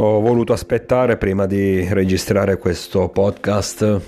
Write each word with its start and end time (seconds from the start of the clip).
Ho 0.00 0.20
voluto 0.20 0.52
aspettare 0.52 1.16
prima 1.16 1.46
di 1.46 1.84
registrare 1.92 2.56
questo 2.56 3.08
podcast 3.08 4.00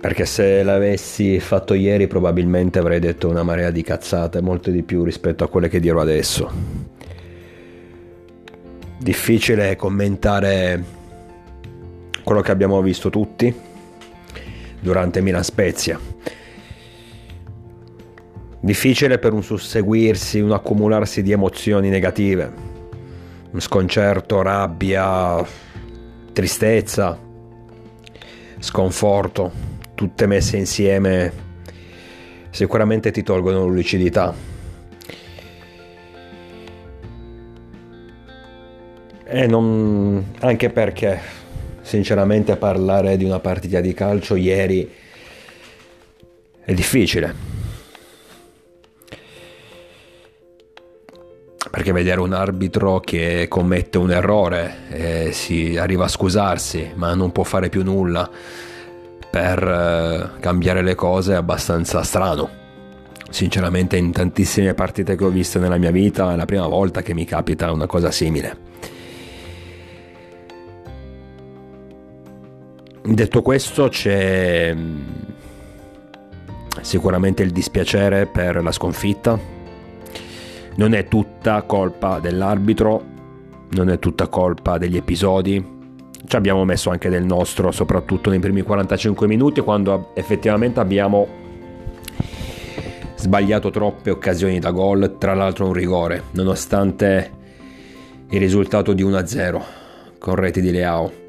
perché 0.00 0.24
se 0.24 0.62
l'avessi 0.62 1.38
fatto 1.38 1.74
ieri 1.74 2.06
probabilmente 2.06 2.78
avrei 2.78 2.98
detto 2.98 3.28
una 3.28 3.42
marea 3.42 3.70
di 3.70 3.82
cazzate, 3.82 4.40
molte 4.40 4.72
di 4.72 4.82
più 4.82 5.04
rispetto 5.04 5.44
a 5.44 5.48
quelle 5.50 5.68
che 5.68 5.78
dirò 5.78 6.00
adesso. 6.00 6.50
Difficile 8.98 9.76
commentare 9.76 10.82
quello 12.24 12.40
che 12.40 12.50
abbiamo 12.50 12.80
visto 12.80 13.10
tutti 13.10 13.54
durante 14.80 15.20
Milan 15.20 15.44
Spezia. 15.44 16.00
Difficile 18.58 19.18
per 19.18 19.34
un 19.34 19.42
susseguirsi, 19.42 20.40
un 20.40 20.52
accumularsi 20.52 21.20
di 21.20 21.32
emozioni 21.32 21.90
negative 21.90 22.75
sconcerto, 23.60 24.42
rabbia, 24.42 25.44
tristezza, 26.32 27.18
sconforto, 28.58 29.50
tutte 29.94 30.26
messe 30.26 30.56
insieme 30.56 31.44
sicuramente 32.50 33.10
ti 33.10 33.22
tolgono 33.22 33.66
lucidità. 33.66 34.34
E 39.28 39.46
non... 39.46 40.32
anche 40.40 40.70
perché 40.70 41.20
sinceramente 41.82 42.56
parlare 42.56 43.16
di 43.16 43.24
una 43.24 43.40
partita 43.40 43.80
di 43.80 43.92
calcio 43.92 44.36
ieri 44.36 44.90
è 46.64 46.72
difficile 46.72 47.55
perché 51.86 51.92
vedere 51.92 52.20
un 52.20 52.32
arbitro 52.32 52.98
che 52.98 53.46
commette 53.48 53.98
un 53.98 54.10
errore 54.10 54.88
e 54.90 55.30
si 55.32 55.76
arriva 55.76 56.06
a 56.06 56.08
scusarsi 56.08 56.92
ma 56.94 57.14
non 57.14 57.30
può 57.30 57.44
fare 57.44 57.68
più 57.68 57.84
nulla 57.84 58.28
per 59.30 59.62
eh, 59.62 60.40
cambiare 60.40 60.82
le 60.82 60.96
cose 60.96 61.34
è 61.34 61.36
abbastanza 61.36 62.02
strano. 62.02 62.48
Sinceramente 63.30 63.96
in 63.96 64.10
tantissime 64.10 64.74
partite 64.74 65.14
che 65.14 65.24
ho 65.24 65.28
visto 65.28 65.60
nella 65.60 65.76
mia 65.76 65.92
vita 65.92 66.32
è 66.32 66.36
la 66.36 66.44
prima 66.44 66.66
volta 66.66 67.02
che 67.02 67.14
mi 67.14 67.24
capita 67.24 67.70
una 67.70 67.86
cosa 67.86 68.10
simile. 68.10 68.56
Detto 73.04 73.42
questo 73.42 73.88
c'è 73.88 74.74
mm, 74.74 75.02
sicuramente 76.80 77.44
il 77.44 77.52
dispiacere 77.52 78.26
per 78.26 78.60
la 78.60 78.72
sconfitta 78.72 79.54
non 80.76 80.92
è 80.94 81.06
tutta 81.08 81.62
colpa 81.62 82.18
dell'arbitro, 82.20 83.02
non 83.70 83.90
è 83.90 83.98
tutta 83.98 84.28
colpa 84.28 84.78
degli 84.78 84.96
episodi. 84.96 85.74
Ci 86.26 86.36
abbiamo 86.36 86.64
messo 86.64 86.90
anche 86.90 87.08
del 87.08 87.24
nostro, 87.24 87.70
soprattutto 87.70 88.30
nei 88.30 88.38
primi 88.38 88.62
45 88.62 89.26
minuti, 89.26 89.60
quando 89.60 90.10
effettivamente 90.14 90.80
abbiamo 90.80 91.44
sbagliato 93.16 93.70
troppe 93.70 94.10
occasioni 94.10 94.58
da 94.58 94.70
gol, 94.70 95.16
tra 95.18 95.34
l'altro 95.34 95.66
un 95.66 95.72
rigore, 95.72 96.24
nonostante 96.32 97.30
il 98.30 98.38
risultato 98.40 98.92
di 98.92 99.04
1-0 99.04 99.60
con 100.18 100.34
reti 100.34 100.60
di 100.60 100.70
Leao. 100.70 101.24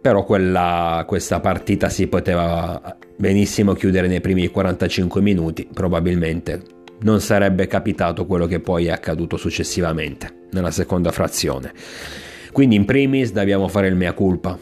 Però 0.00 0.22
quella, 0.24 1.02
questa 1.06 1.40
partita 1.40 1.88
si 1.88 2.06
poteva 2.08 2.96
benissimo 3.16 3.72
chiudere 3.72 4.06
nei 4.06 4.20
primi 4.20 4.48
45 4.48 5.22
minuti, 5.22 5.66
probabilmente 5.72 6.82
non 7.00 7.20
sarebbe 7.20 7.66
capitato 7.66 8.26
quello 8.26 8.46
che 8.46 8.60
poi 8.60 8.86
è 8.86 8.90
accaduto 8.90 9.36
successivamente, 9.36 10.46
nella 10.50 10.70
seconda 10.70 11.10
frazione. 11.10 11.72
Quindi 12.52 12.76
in 12.76 12.84
primis 12.84 13.32
dobbiamo 13.32 13.68
fare 13.68 13.88
il 13.88 13.96
mea 13.96 14.12
culpa, 14.12 14.56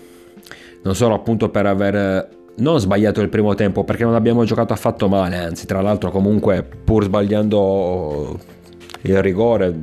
non 0.82 0.94
solo 0.94 1.14
appunto 1.14 1.50
per 1.50 1.66
aver 1.66 2.28
non 2.54 2.80
sbagliato 2.80 3.20
il 3.20 3.28
primo 3.28 3.54
tempo 3.54 3.84
perché 3.84 4.04
non 4.04 4.14
abbiamo 4.14 4.44
giocato 4.44 4.72
affatto 4.72 5.08
male, 5.08 5.36
anzi 5.36 5.66
tra 5.66 5.80
l'altro 5.80 6.10
comunque 6.10 6.62
pur 6.62 7.04
sbagliando 7.04 8.38
il 9.02 9.22
rigore, 9.22 9.74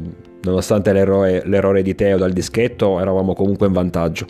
nonostante 0.42 0.92
l'errore, 0.94 1.44
l'errore 1.46 1.82
di 1.82 1.96
Teo 1.96 2.18
dal 2.18 2.32
dischetto, 2.32 3.00
eravamo 3.00 3.34
comunque 3.34 3.68
in 3.68 3.74
vantaggio. 3.74 4.26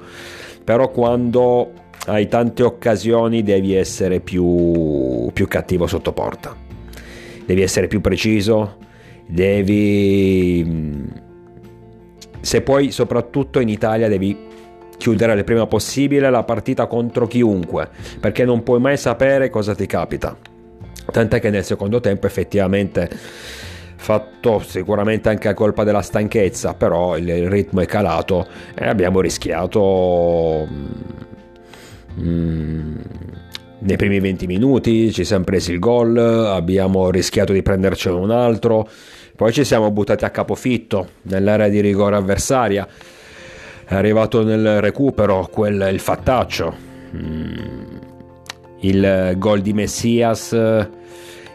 Però 0.63 0.89
quando 0.91 1.71
hai 2.05 2.27
tante 2.27 2.63
occasioni 2.63 3.43
devi 3.43 3.73
essere 3.73 4.19
più, 4.19 5.29
più 5.33 5.47
cattivo 5.47 5.87
sotto 5.87 6.11
porta 6.13 6.67
devi 7.49 7.63
essere 7.63 7.87
più 7.87 7.99
preciso, 7.99 8.77
devi... 9.25 11.07
Se 12.41 12.61
poi 12.61 12.91
soprattutto 12.91 13.59
in 13.59 13.69
Italia 13.69 14.07
devi 14.07 14.37
chiudere 14.97 15.33
il 15.33 15.43
prima 15.43 15.65
possibile 15.65 16.29
la 16.29 16.43
partita 16.43 16.85
contro 16.85 17.25
chiunque, 17.25 17.89
perché 18.19 18.45
non 18.45 18.61
puoi 18.61 18.79
mai 18.79 18.97
sapere 18.97 19.49
cosa 19.49 19.73
ti 19.73 19.87
capita. 19.87 20.37
Tant'è 21.11 21.39
che 21.39 21.49
nel 21.49 21.63
secondo 21.63 21.99
tempo 21.99 22.27
effettivamente 22.27 23.09
fatto 23.95 24.59
sicuramente 24.59 25.29
anche 25.29 25.47
a 25.47 25.55
colpa 25.55 25.83
della 25.83 26.03
stanchezza, 26.03 26.75
però 26.75 27.17
il 27.17 27.49
ritmo 27.49 27.81
è 27.81 27.87
calato 27.87 28.45
e 28.75 28.87
abbiamo 28.87 29.21
rischiato 29.21 30.67
mm, 32.19 32.68
nei 33.89 33.97
primi 33.97 34.19
20 34.19 34.45
minuti 34.45 35.11
ci 35.11 35.25
siamo 35.25 35.43
presi 35.43 35.71
il 35.71 35.79
gol, 35.79 36.15
abbiamo 36.15 37.09
rischiato 37.09 37.53
di 37.53 37.63
prendercelo 37.63 38.19
un 38.19 38.29
altro, 38.29 38.87
poi 39.35 39.51
ci 39.51 39.63
siamo 39.63 39.89
buttati 39.89 40.25
a 40.25 40.29
capofitto 40.29 41.07
nell'area 41.23 41.69
di 41.69 41.81
rigore 41.81 42.15
avversaria. 42.15 42.87
È 43.85 43.95
arrivato 43.95 44.43
nel 44.43 44.79
recupero 44.79 45.49
quel, 45.51 45.89
il 45.91 45.99
fattaccio, 45.99 46.75
mm, 47.15 47.97
il 48.81 49.33
gol 49.37 49.61
di 49.61 49.73
Messias, 49.73 50.55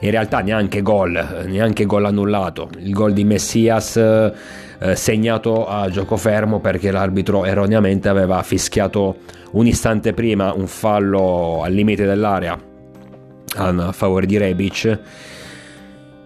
in 0.05 0.11
realtà 0.11 0.41
neanche 0.41 0.83
gol, 0.83 1.45
neanche 1.47 1.87
gol 1.87 2.05
annullato, 2.05 2.69
il 2.79 2.93
gol 2.93 3.15
di 3.15 3.25
Messias 3.25 3.97
eh, 3.97 4.33
segnato 4.95 5.67
a 5.67 5.89
gioco 5.89 6.19
fermo 6.19 6.61
perché 6.61 6.91
l'arbitro 6.91 7.47
erroneamente 7.47 8.11
aveva 8.11 8.43
fischiato 8.43 9.17
un 9.53 9.67
istante 9.67 10.13
prima 10.13 10.53
un 10.53 10.67
fallo 10.67 11.63
al 11.63 11.73
limite 11.73 12.05
dell'area. 12.05 12.73
A 13.57 13.93
favore 13.93 14.27
di 14.27 14.37
Rebic. 14.37 14.99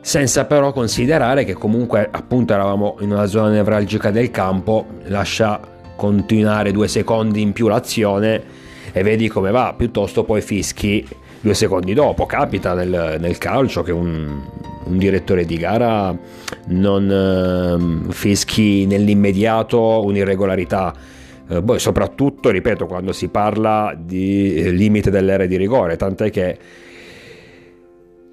Senza 0.01 0.47
però 0.47 0.73
considerare 0.73 1.45
che 1.45 1.53
comunque 1.53 2.09
appunto 2.11 2.55
eravamo 2.55 2.97
in 3.01 3.13
una 3.13 3.27
zona 3.27 3.51
nevralgica 3.51 4.11
del 4.11 4.31
campo 4.31 4.87
lascia 5.05 5.61
continuare 5.95 6.73
due 6.73 6.89
secondi 6.89 7.43
in 7.43 7.53
più 7.53 7.69
l'azione 7.69 8.43
e 8.91 9.03
vedi 9.03 9.29
come 9.29 9.53
va. 9.53 9.75
Piuttosto 9.77 10.25
poi 10.25 10.41
fischi 10.41 11.07
due 11.41 11.55
secondi 11.55 11.95
dopo 11.95 12.27
capita 12.27 12.75
nel, 12.75 13.17
nel 13.21 13.39
calcio 13.39 13.83
che 13.83 13.93
un, 13.93 14.41
un, 14.85 14.99
direttore 14.99 15.45
di 15.45 15.57
gara 15.57 16.17
non 16.67 18.09
eh, 18.09 18.13
fischi 18.13 18.87
nell'immediato 18.87 20.05
un'irregolarità 20.05 20.95
eh, 21.51 21.63
poi 21.63 21.79
soprattutto, 21.79 22.51
ripeto, 22.51 22.87
quando 22.87 23.13
si 23.13 23.29
parla 23.29 23.97
di 23.99 24.55
eh, 24.55 24.71
limite 24.71 25.11
dell'era 25.11 25.47
di 25.47 25.57
rigore, 25.57 25.97
tant'è 25.97 26.31
che 26.31 26.59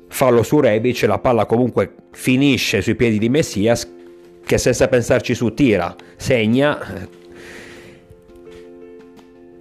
fallo 0.09 0.43
su 0.43 0.59
Rebic, 0.59 1.03
la 1.03 1.19
palla 1.19 1.45
comunque 1.45 1.93
finisce 2.11 2.81
sui 2.81 2.95
piedi 2.95 3.17
di 3.17 3.29
Messias 3.29 3.89
che 4.45 4.57
senza 4.57 4.87
pensarci 4.87 5.33
su 5.33 5.53
tira, 5.53 5.95
segna. 6.17 6.77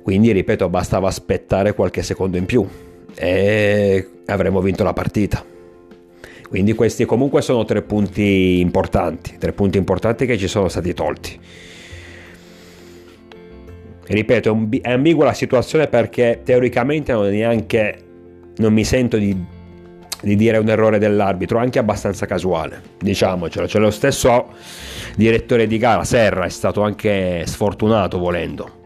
Quindi, 0.03 0.33
ripeto, 0.33 0.69
bastava 0.69 1.09
aspettare 1.09 1.75
qualche 1.75 2.03
secondo 2.03 2.37
in 2.37 2.45
più 2.45 2.67
e 3.15 4.09
avremmo 4.27 4.61
vinto 4.61 4.85
la 4.85 4.93
partita. 4.93 5.45
Quindi 6.49 6.75
questi 6.75 7.05
comunque 7.05 7.43
sono 7.43 7.65
tre 7.65 7.83
punti 7.83 8.61
importanti, 8.61 9.37
tre 9.39 9.53
punti 9.53 9.79
importanti 9.79 10.27
che 10.27 10.39
ci 10.39 10.47
sono 10.47 10.69
stati 10.69 10.93
tolti 10.95 11.41
ripeto, 14.07 14.69
è 14.83 14.93
ambigua 14.93 15.25
la 15.25 15.33
situazione 15.33 15.87
perché 15.87 16.41
teoricamente 16.45 17.13
non 17.13 17.29
neanche, 17.29 18.03
non 18.57 18.73
mi 18.73 18.85
sento 18.85 19.17
di, 19.17 19.37
di 20.21 20.37
dire 20.37 20.59
un 20.59 20.69
errore 20.69 20.99
dell'arbitro, 20.99 21.59
anche 21.59 21.79
abbastanza 21.79 22.27
casuale, 22.27 22.83
diciamocelo. 22.99 23.67
Cioè 23.67 23.81
lo 23.81 23.91
stesso 23.91 24.49
direttore 25.17 25.67
di 25.67 25.79
gara, 25.79 26.05
Serra, 26.05 26.45
è 26.45 26.51
stato 26.51 26.83
anche 26.83 27.45
sfortunato 27.47 28.19
volendo, 28.19 28.83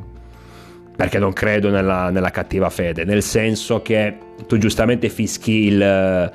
perché 0.99 1.21
non 1.21 1.33
credo 1.33 1.71
nella, 1.71 2.11
nella 2.11 2.31
cattiva 2.31 2.71
fede, 2.71 3.05
nel 3.05 3.23
senso 3.23 3.83
che 3.83 4.19
tu 4.49 4.59
giustamente 4.59 5.09
fischi 5.09 5.67
il, 5.67 6.33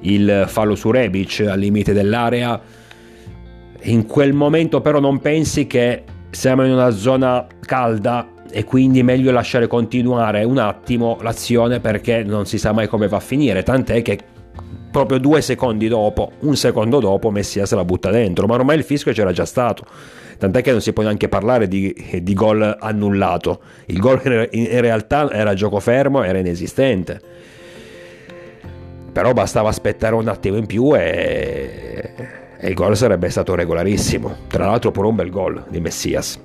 il 0.00 0.44
fallo 0.46 0.74
su 0.74 0.90
Rebic 0.90 1.46
al 1.48 1.58
limite 1.58 1.94
dell'area, 1.94 2.60
in 3.84 4.04
quel 4.04 4.34
momento 4.34 4.82
però 4.82 5.00
non 5.00 5.20
pensi 5.20 5.66
che 5.66 6.02
siamo 6.28 6.66
in 6.66 6.72
una 6.72 6.90
zona 6.90 7.46
calda 7.64 8.28
e 8.50 8.64
quindi 8.64 8.98
è 8.98 9.02
meglio 9.02 9.32
lasciare 9.32 9.68
continuare 9.68 10.44
un 10.44 10.58
attimo 10.58 11.16
l'azione 11.22 11.80
perché 11.80 12.22
non 12.24 12.44
si 12.44 12.58
sa 12.58 12.72
mai 12.72 12.88
come 12.88 13.08
va 13.08 13.16
a 13.16 13.20
finire, 13.20 13.62
tant'è 13.62 14.02
che 14.02 14.18
proprio 14.94 15.18
due 15.18 15.40
secondi 15.40 15.88
dopo, 15.88 16.34
un 16.42 16.54
secondo 16.54 17.00
dopo 17.00 17.32
Messia 17.32 17.66
se 17.66 17.74
la 17.74 17.84
butta 17.84 18.10
dentro, 18.10 18.46
ma 18.46 18.54
ormai 18.54 18.76
il 18.76 18.84
fischio 18.84 19.10
c'era 19.12 19.32
già 19.32 19.44
stato. 19.44 19.84
Tant'è 20.38 20.62
che 20.62 20.70
non 20.70 20.80
si 20.80 20.92
può 20.92 21.02
neanche 21.02 21.28
parlare 21.28 21.66
di, 21.66 22.20
di 22.22 22.32
gol 22.32 22.76
annullato. 22.78 23.60
Il 23.86 23.98
gol 23.98 24.20
in 24.52 24.80
realtà 24.80 25.32
era 25.32 25.52
gioco 25.54 25.80
fermo, 25.80 26.22
era 26.22 26.38
inesistente. 26.38 27.20
Però 29.10 29.32
bastava 29.32 29.68
aspettare 29.68 30.14
un 30.14 30.28
attimo 30.28 30.58
in 30.58 30.66
più 30.66 30.94
e, 30.94 32.14
e 32.56 32.68
il 32.68 32.74
gol 32.74 32.96
sarebbe 32.96 33.28
stato 33.30 33.56
regolarissimo. 33.56 34.36
Tra 34.46 34.66
l'altro 34.66 34.92
pure 34.92 35.08
un 35.08 35.16
bel 35.16 35.30
gol 35.30 35.64
di 35.70 35.80
Messias. 35.80 36.38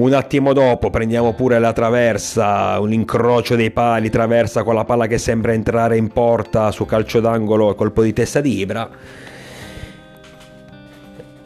Un 0.00 0.14
attimo 0.14 0.54
dopo 0.54 0.88
prendiamo 0.88 1.34
pure 1.34 1.58
la 1.58 1.74
traversa, 1.74 2.80
un 2.80 2.90
incrocio 2.90 3.54
dei 3.54 3.70
pali, 3.70 4.08
traversa 4.08 4.62
con 4.62 4.74
la 4.74 4.86
palla 4.86 5.06
che 5.06 5.18
sembra 5.18 5.52
entrare 5.52 5.98
in 5.98 6.08
porta 6.08 6.70
su 6.70 6.86
calcio 6.86 7.20
d'angolo, 7.20 7.74
colpo 7.74 8.02
di 8.02 8.14
testa 8.14 8.40
di 8.40 8.60
Ibra. 8.60 8.88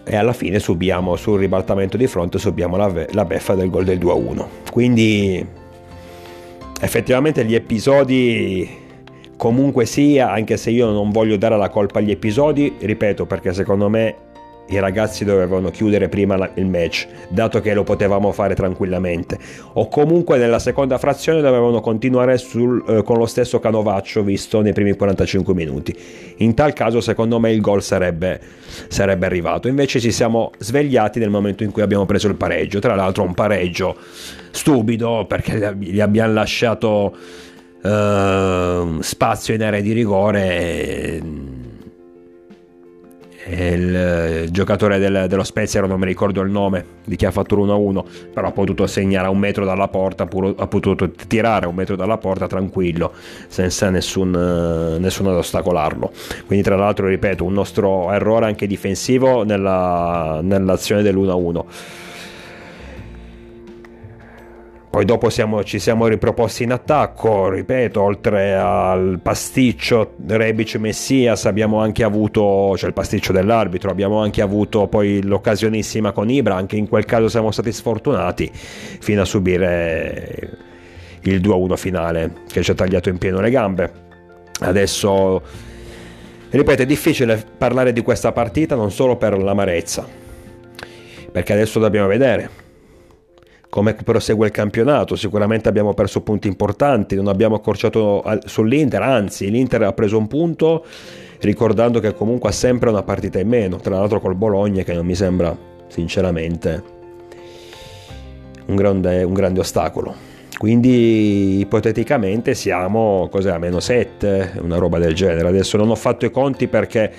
E 0.05 0.17
alla 0.17 0.33
fine 0.33 0.61
subiamo 0.61 1.17
sul 1.17 1.41
ribaltamento 1.41 1.97
di 1.97 2.07
fronte, 2.07 2.39
subiamo 2.39 2.77
la, 2.77 2.93
la 3.11 3.25
beffa 3.25 3.57
del 3.57 3.71
gol 3.71 3.83
del 3.83 3.99
2-1. 3.99 4.47
Quindi 4.71 5.45
effettivamente 6.81 7.45
gli 7.45 7.57
episodi 7.57 8.83
comunque 9.37 9.85
sia, 9.85 10.31
anche 10.31 10.57
se 10.57 10.71
io 10.71 10.93
non 10.93 11.11
voglio 11.11 11.37
dare 11.37 11.57
la 11.57 11.71
colpa 11.71 11.99
agli 11.99 12.13
episodi, 12.13 12.77
ripeto 12.79 13.27
perché 13.27 13.53
secondo 13.53 13.89
me 13.89 14.15
i 14.69 14.79
ragazzi 14.79 15.25
dovevano 15.25 15.71
chiudere 15.71 16.09
prima 16.09 16.51
il 16.55 16.67
match, 16.67 17.07
dato 17.29 17.61
che 17.61 17.75
lo 17.75 17.83
potevamo 17.83 18.33
fare 18.33 18.55
tranquillamente, 18.55 19.39
o 19.75 19.89
comunque 19.89 20.39
nella 20.39 20.59
seconda 20.59 20.97
frazione 20.97 21.43
dovevano 21.43 21.81
continuare 21.81 22.39
sul, 22.39 22.83
eh, 22.89 23.03
con 23.03 23.19
lo 23.19 23.27
stesso 23.27 23.61
canovaccio 23.61 24.23
visto 24.23 24.63
nei 24.63 24.73
primi 24.73 24.95
45 24.95 25.55
minuti. 25.55 25.95
In 26.39 26.55
tal 26.55 26.73
caso, 26.73 27.01
secondo 27.01 27.39
me, 27.39 27.53
il 27.53 27.61
gol 27.61 27.83
sarebbe, 27.83 28.41
sarebbe 28.89 29.27
arrivato. 29.27 29.69
Invece 29.69 30.01
ci 30.01 30.11
siamo 30.11 30.51
svegliati 30.59 31.19
nel 31.19 31.31
momento 31.31 31.63
in 31.63 31.71
cui 31.71 31.83
abbiamo 31.83 32.07
preso 32.07 32.29
il 32.29 32.37
pareggio. 32.37 32.79
Tra 32.79 32.95
l'altro, 32.95 33.23
un 33.23 33.35
pareggio 33.35 33.97
stupido 34.51 35.27
perché 35.29 35.77
gli 35.79 36.01
abbiamo 36.01 36.33
lasciato 36.33 37.15
eh, 37.83 38.97
spazio 39.01 39.55
in 39.55 39.63
area 39.63 39.81
di 39.81 39.93
rigore. 39.93 40.43
E, 40.49 41.23
il 43.47 44.49
giocatore 44.51 44.99
del, 44.99 45.27
dello 45.29 45.45
Spezia, 45.45 45.81
non 45.83 45.99
mi 45.99 46.07
ricordo 46.07 46.41
il 46.41 46.51
nome 46.51 46.85
di 47.05 47.17
chi 47.17 47.27
ha 47.27 47.31
fatto 47.31 47.57
l'1-1, 47.57 48.05
però 48.33 48.49
ha 48.49 48.53
potuto 48.53 48.87
segnare 48.87 49.27
a 49.27 49.31
un 49.31 49.39
metro 49.39 49.65
dalla 49.65 49.89
porta, 49.89 50.27
pur, 50.27 50.55
ha 50.57 50.67
potuto 50.67 51.11
tirare 51.11 51.67
a 51.67 51.69
un 51.69 51.75
metro 51.75 51.97
dalla 51.97 52.17
porta 52.17 52.47
tranquillo, 52.47 53.13
senza 53.49 53.91
nessun, 53.91 54.31
nessuno 54.99 55.31
ad 55.31 55.37
ostacolarlo. 55.37 56.11
Quindi 56.47 56.65
tra 56.65 56.77
l'altro, 56.77 57.07
ripeto, 57.07 57.45
un 57.45 57.53
nostro 57.53 58.11
errore 58.13 58.47
anche 58.47 58.67
difensivo 58.67 59.45
nella, 59.45 60.41
nell'azione 60.43 61.03
dell'1-1 61.03 61.65
poi 64.95 65.05
dopo 65.05 65.29
siamo, 65.29 65.65
ci 65.65 65.81
siamo 65.81 66.07
riproposti 66.07 66.63
in 66.63 66.71
attacco, 66.71 67.49
ripeto, 67.51 68.01
oltre 68.01 68.55
al 68.55 69.19
pasticcio 69.21 70.15
Rebic 70.25 70.77
Messias 70.77 71.47
abbiamo 71.47 71.81
anche 71.81 72.05
avuto, 72.05 72.77
cioè 72.77 72.87
il 72.91 72.95
pasticcio 72.95 73.33
dell'arbitro, 73.33 73.91
abbiamo 73.91 74.21
anche 74.21 74.41
avuto 74.41 74.87
poi 74.87 75.21
l'occasionissima 75.21 76.13
con 76.13 76.31
Ibra, 76.31 76.55
anche 76.55 76.77
in 76.77 76.87
quel 76.87 77.07
caso 77.07 77.27
siamo 77.27 77.51
stati 77.51 77.73
sfortunati 77.73 78.49
fino 78.53 79.23
a 79.23 79.25
subire 79.25 80.59
il 81.23 81.41
2-1 81.41 81.77
finale 81.77 82.31
che 82.49 82.63
ci 82.63 82.71
ha 82.71 82.75
tagliato 82.75 83.09
in 83.09 83.19
pieno 83.19 83.41
le 83.41 83.51
gambe. 83.51 83.93
Adesso, 84.61 85.43
ripeto, 86.51 86.83
è 86.83 86.87
difficile 86.87 87.45
parlare 87.59 87.93
di 87.93 88.03
questa 88.03 88.31
partita 88.31 88.77
non 88.77 88.93
solo 88.93 89.17
per 89.17 89.37
l'amarezza, 89.37 90.07
perché 91.33 91.53
adesso 91.53 91.81
dobbiamo 91.81 92.07
vedere 92.07 92.63
come 93.75 93.95
prosegue 93.95 94.47
il 94.47 94.53
campionato. 94.53 95.17
Sicuramente 95.17 95.69
abbiamo 95.69 95.95
perso 95.95 96.21
punti 96.21 96.47
importanti, 96.47 97.17
non 97.17 97.27
abbiamo 97.27 97.57
accorciato 97.57 98.23
sull'Inter, 98.45 99.03
anzi 99.03 99.51
l'Inter 99.51 99.83
ha 99.83 99.93
preso 99.93 100.17
un 100.17 100.29
punto 100.29 100.85
ricordando 101.41 101.99
che 101.99 102.15
comunque 102.15 102.51
ha 102.51 102.53
sempre 102.53 102.91
una 102.91 103.03
partita 103.03 103.41
in 103.41 103.49
meno, 103.49 103.79
tra 103.79 103.99
l'altro 103.99 104.21
col 104.21 104.37
Bologna 104.37 104.85
che 104.85 104.93
non 104.93 105.05
mi 105.05 105.17
sembra 105.17 105.59
sinceramente 105.89 106.85
un 108.67 108.77
grande, 108.77 109.25
un 109.25 109.35
grande 109.35 109.59
ostacolo. 109.59 110.15
Quindi 110.57 111.59
ipoteticamente 111.59 112.55
siamo 112.55 113.27
cos'è, 113.29 113.51
a 113.51 113.59
meno 113.59 113.81
7, 113.81 114.53
una 114.63 114.77
roba 114.79 115.01
del 115.01 115.15
genere. 115.15 115.49
Adesso 115.49 115.77
non 115.79 115.91
ho 115.91 115.97
fatto 115.97 116.25
i 116.25 116.31
conti 116.31 116.69
perché 116.69 117.11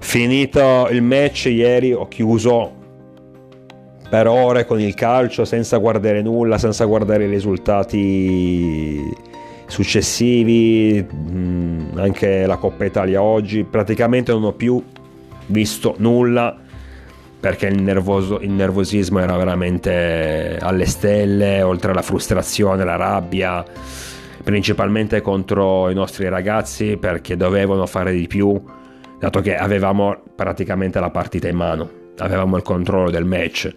finito 0.00 0.88
il 0.90 1.02
match 1.02 1.44
ieri 1.44 1.92
ho 1.92 2.08
chiuso 2.08 2.80
per 4.12 4.26
ore 4.26 4.66
con 4.66 4.78
il 4.78 4.92
calcio 4.92 5.46
senza 5.46 5.78
guardare 5.78 6.20
nulla, 6.20 6.58
senza 6.58 6.84
guardare 6.84 7.24
i 7.24 7.30
risultati 7.30 9.00
successivi, 9.66 11.02
mm, 11.10 11.96
anche 11.96 12.44
la 12.44 12.56
Coppa 12.58 12.84
Italia 12.84 13.22
oggi, 13.22 13.64
praticamente 13.64 14.30
non 14.30 14.44
ho 14.44 14.52
più 14.52 14.84
visto 15.46 15.94
nulla 15.96 16.54
perché 17.40 17.68
il, 17.68 17.80
nervoso, 17.80 18.38
il 18.40 18.50
nervosismo 18.50 19.18
era 19.18 19.34
veramente 19.34 20.58
alle 20.60 20.84
stelle, 20.84 21.62
oltre 21.62 21.92
alla 21.92 22.02
frustrazione, 22.02 22.84
la 22.84 22.96
rabbia, 22.96 23.64
principalmente 24.44 25.22
contro 25.22 25.88
i 25.88 25.94
nostri 25.94 26.28
ragazzi 26.28 26.98
perché 26.98 27.34
dovevano 27.34 27.86
fare 27.86 28.12
di 28.12 28.26
più, 28.26 28.62
dato 29.18 29.40
che 29.40 29.56
avevamo 29.56 30.20
praticamente 30.36 31.00
la 31.00 31.08
partita 31.08 31.48
in 31.48 31.56
mano 31.56 32.00
avevamo 32.18 32.56
il 32.56 32.62
controllo 32.62 33.10
del 33.10 33.24
match. 33.24 33.72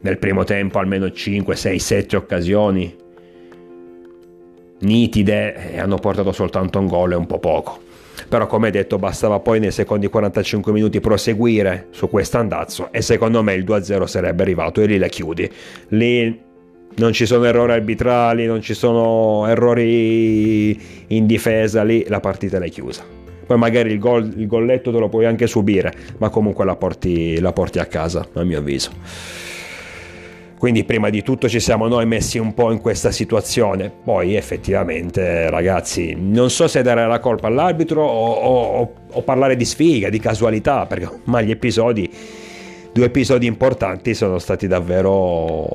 Nel 0.00 0.18
primo 0.18 0.44
tempo 0.44 0.78
almeno 0.78 1.10
5, 1.10 1.54
6, 1.54 1.78
7 1.78 2.16
occasioni 2.16 2.96
nitide 4.80 5.72
e 5.72 5.78
hanno 5.78 5.96
portato 5.96 6.32
soltanto 6.32 6.78
un 6.78 6.86
gol 6.86 7.12
e 7.12 7.14
un 7.14 7.26
po' 7.26 7.38
poco. 7.38 7.80
Però 8.28 8.46
come 8.46 8.70
detto 8.70 8.98
bastava 8.98 9.40
poi 9.40 9.60
nei 9.60 9.70
secondi 9.70 10.08
45 10.08 10.72
minuti 10.72 11.00
proseguire 11.00 11.86
su 11.90 12.08
questo 12.08 12.38
andazzo 12.38 12.92
e 12.92 13.00
secondo 13.00 13.42
me 13.42 13.54
il 13.54 13.64
2-0 13.64 14.04
sarebbe 14.04 14.42
arrivato 14.42 14.80
e 14.80 14.86
lì 14.86 14.98
la 14.98 15.08
chiudi. 15.08 15.50
Lì 15.88 16.40
non 16.94 17.12
ci 17.12 17.24
sono 17.24 17.44
errori 17.44 17.72
arbitrali, 17.72 18.46
non 18.46 18.60
ci 18.60 18.74
sono 18.74 19.46
errori 19.46 20.78
in 21.08 21.26
difesa, 21.26 21.82
lì 21.82 22.04
la 22.08 22.20
partita 22.20 22.58
l'hai 22.58 22.70
chiusa 22.70 23.21
poi 23.52 23.60
magari 23.60 23.92
il, 23.92 23.98
gol, 23.98 24.32
il 24.34 24.46
golletto 24.46 24.90
te 24.90 24.98
lo 24.98 25.10
puoi 25.10 25.26
anche 25.26 25.46
subire, 25.46 25.92
ma 26.16 26.30
comunque 26.30 26.64
la 26.64 26.74
porti, 26.74 27.38
la 27.38 27.52
porti 27.52 27.78
a 27.78 27.84
casa, 27.84 28.26
a 28.32 28.44
mio 28.44 28.58
avviso. 28.58 28.90
Quindi 30.56 30.84
prima 30.84 31.10
di 31.10 31.22
tutto 31.22 31.48
ci 31.48 31.60
siamo 31.60 31.86
noi 31.86 32.06
messi 32.06 32.38
un 32.38 32.54
po' 32.54 32.70
in 32.70 32.80
questa 32.80 33.10
situazione, 33.10 33.90
poi 33.90 34.36
effettivamente 34.36 35.50
ragazzi 35.50 36.16
non 36.18 36.48
so 36.48 36.66
se 36.66 36.80
dare 36.82 37.06
la 37.06 37.18
colpa 37.18 37.48
all'arbitro 37.48 38.02
o, 38.02 38.32
o, 38.32 38.92
o 39.10 39.22
parlare 39.22 39.56
di 39.56 39.66
sfiga, 39.66 40.08
di 40.08 40.18
casualità, 40.18 40.86
perché 40.86 41.06
ormai 41.06 41.44
gli 41.44 41.50
episodi, 41.50 42.10
due 42.90 43.04
episodi 43.04 43.46
importanti 43.46 44.14
sono 44.14 44.38
stati 44.38 44.66
davvero... 44.66 45.66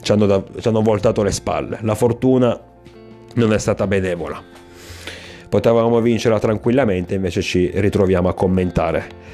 ci 0.00 0.10
hanno, 0.10 0.26
da, 0.26 0.42
ci 0.58 0.66
hanno 0.66 0.82
voltato 0.82 1.22
le 1.22 1.32
spalle, 1.32 1.78
la 1.82 1.94
fortuna 1.94 2.58
non 3.34 3.52
è 3.52 3.58
stata 3.58 3.86
benevola 3.86 4.64
potevamo 5.60 6.00
vincerla 6.00 6.38
tranquillamente, 6.38 7.14
invece 7.14 7.40
ci 7.40 7.70
ritroviamo 7.72 8.28
a 8.28 8.34
commentare. 8.34 9.24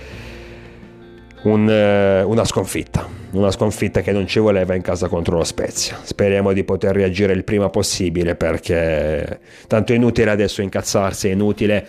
Un, 1.43 1.69
eh, 1.69 2.23
una 2.23 2.45
sconfitta, 2.45 3.09
una 3.33 3.51
sconfitta 3.51 4.03
che 4.03 4.13
non 4.13 4.29
ci 4.29 4.39
voleva 4.39 4.77
in 4.77 4.83
casa 4.83 5.09
contro 5.09 5.37
lo 5.37 5.43
Spezia. 5.43 5.99
Speriamo 6.01 6.53
di 6.53 6.63
poter 6.63 6.95
reagire 6.95 7.33
il 7.33 7.43
prima 7.43 7.69
possibile 7.71 8.37
perché 8.37 9.41
tanto 9.67 9.93
è 9.93 9.97
inutile 9.97 10.31
adesso 10.31 10.63
incazzarsi, 10.63 11.29
è 11.29 11.33
inutile. 11.33 11.89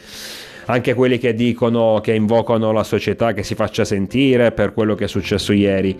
Anche 0.65 0.95
quelli 0.95 1.19
che 1.19 1.35
dicono 1.35 1.99
che 2.01 2.13
invocano 2.13 2.71
la 2.71 2.83
società 2.83 3.33
che 3.33 3.43
si 3.43 3.53
faccia 3.53 3.85
sentire 3.85 4.51
per 4.51 4.73
quello 4.73 4.95
che 4.95 5.03
è 5.03 5.07
successo 5.07 5.53
ieri 5.53 5.95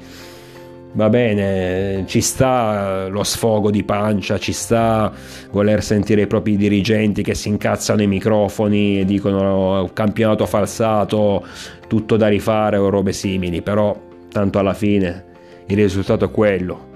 va 0.93 1.09
bene, 1.09 2.03
ci 2.07 2.21
sta 2.21 3.07
lo 3.07 3.23
sfogo 3.23 3.71
di 3.71 3.83
pancia, 3.83 4.37
ci 4.37 4.53
sta 4.53 5.11
voler 5.51 5.83
sentire 5.83 6.21
i 6.21 6.27
propri 6.27 6.55
dirigenti 6.55 7.23
che 7.23 7.33
si 7.35 7.49
incazzano 7.49 8.01
i 8.01 8.07
microfoni 8.07 8.99
e 8.99 9.05
dicono 9.05 9.89
campionato 9.93 10.45
falsato, 10.45 11.45
tutto 11.87 12.15
da 12.15 12.27
rifare 12.27 12.77
o 12.77 12.89
robe 12.89 13.11
simili, 13.11 13.61
però 13.61 13.99
tanto 14.31 14.59
alla 14.59 14.73
fine 14.73 15.25
il 15.67 15.75
risultato 15.75 16.25
è 16.25 16.31
quello. 16.31 16.91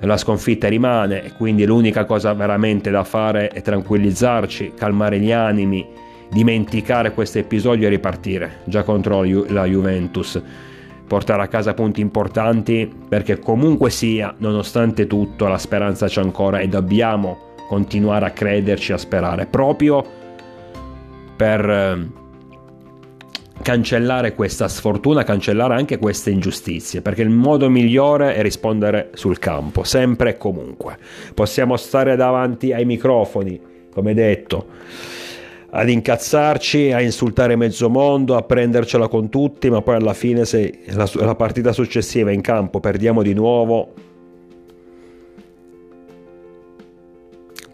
La 0.00 0.16
sconfitta 0.16 0.68
rimane 0.68 1.24
e 1.24 1.32
quindi 1.32 1.66
l'unica 1.66 2.04
cosa 2.04 2.32
veramente 2.32 2.90
da 2.90 3.04
fare 3.04 3.48
è 3.48 3.60
tranquillizzarci, 3.60 4.72
calmare 4.74 5.18
gli 5.18 5.30
animi, 5.30 5.86
dimenticare 6.30 7.12
questo 7.12 7.38
episodio 7.38 7.86
e 7.86 7.90
ripartire 7.90 8.58
già 8.64 8.82
contro 8.82 9.22
la 9.48 9.64
Juventus 9.66 10.40
portare 11.10 11.42
a 11.42 11.48
casa 11.48 11.74
punti 11.74 12.00
importanti 12.00 12.88
perché 13.08 13.40
comunque 13.40 13.90
sia, 13.90 14.32
nonostante 14.38 15.08
tutto, 15.08 15.48
la 15.48 15.58
speranza 15.58 16.06
c'è 16.06 16.20
ancora 16.20 16.60
e 16.60 16.68
dobbiamo 16.68 17.48
continuare 17.66 18.26
a 18.26 18.30
crederci, 18.30 18.92
a 18.92 18.96
sperare, 18.96 19.46
proprio 19.46 20.06
per 21.34 21.68
eh, 21.68 22.10
cancellare 23.60 24.36
questa 24.36 24.68
sfortuna, 24.68 25.24
cancellare 25.24 25.74
anche 25.74 25.98
queste 25.98 26.30
ingiustizie, 26.30 27.02
perché 27.02 27.22
il 27.22 27.30
modo 27.30 27.68
migliore 27.68 28.36
è 28.36 28.42
rispondere 28.42 29.10
sul 29.14 29.40
campo, 29.40 29.82
sempre 29.82 30.30
e 30.30 30.36
comunque. 30.36 30.96
Possiamo 31.34 31.76
stare 31.76 32.14
davanti 32.14 32.72
ai 32.72 32.84
microfoni, 32.84 33.60
come 33.92 34.14
detto, 34.14 34.66
ad 35.70 35.88
incazzarci, 35.88 36.92
a 36.92 37.00
insultare 37.00 37.56
mezzo 37.56 37.88
mondo, 37.88 38.36
a 38.36 38.42
prendercela 38.42 39.08
con 39.08 39.28
tutti, 39.28 39.70
ma 39.70 39.82
poi 39.82 39.96
alla 39.96 40.14
fine 40.14 40.44
se 40.44 40.80
la, 40.92 41.08
la 41.14 41.34
partita 41.34 41.72
successiva 41.72 42.30
in 42.32 42.40
campo 42.40 42.80
perdiamo 42.80 43.22
di 43.22 43.34
nuovo, 43.34 43.92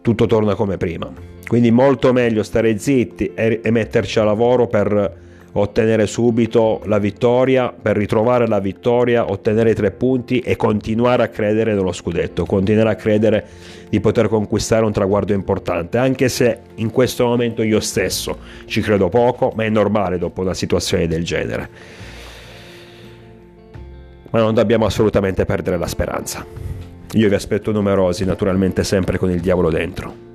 tutto 0.03 0.27
torna 0.27 0.55
come 0.55 0.77
prima. 0.77 1.11
Quindi 1.47 1.71
molto 1.71 2.13
meglio 2.13 2.43
stare 2.43 2.79
zitti 2.79 3.33
e, 3.35 3.61
e 3.63 3.71
metterci 3.71 4.19
a 4.19 4.25
lavoro 4.25 4.67
per 4.67 5.25
ottenere 5.61 6.07
subito 6.07 6.81
la 6.85 6.99
vittoria, 6.99 7.73
per 7.73 7.97
ritrovare 7.97 8.47
la 8.47 8.61
vittoria, 8.61 9.31
ottenere 9.31 9.71
i 9.71 9.75
tre 9.75 9.91
punti 9.91 10.41
e 10.41 10.57
continuare 10.57 11.23
a 11.23 11.29
credere 11.29 11.75
nello 11.75 11.93
scudetto, 11.93 12.45
continuare 12.45 12.91
a 12.91 12.95
credere 12.95 13.47
di 13.89 14.01
poter 14.01 14.29
conquistare 14.29 14.85
un 14.85 14.93
traguardo 14.93 15.33
importante, 15.33 15.99
anche 15.99 16.29
se 16.29 16.59
in 16.77 16.91
questo 16.91 17.27
momento 17.27 17.63
io 17.63 17.81
stesso 17.81 18.39
ci 18.67 18.81
credo 18.81 19.09
poco, 19.09 19.53
ma 19.55 19.65
è 19.65 19.69
normale 19.69 20.19
dopo 20.19 20.41
una 20.43 20.55
situazione 20.55 21.07
del 21.07 21.25
genere. 21.25 21.69
Ma 24.31 24.41
non 24.41 24.55
dobbiamo 24.55 24.85
assolutamente 24.87 25.45
perdere 25.45 25.79
la 25.79 25.87
speranza. 25.87 26.45
Io 27.13 27.29
vi 27.29 27.35
aspetto 27.35 27.73
numerosi, 27.73 28.25
naturalmente 28.25 28.85
sempre 28.85 29.17
con 29.19 29.31
il 29.31 29.41
diavolo 29.41 29.71
dentro. 29.71 30.26